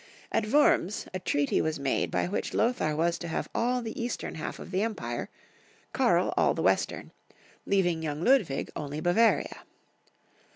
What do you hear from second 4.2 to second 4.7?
half